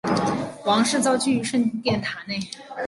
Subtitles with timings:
[0.65, 2.39] 王室遭拘于圣殿塔内。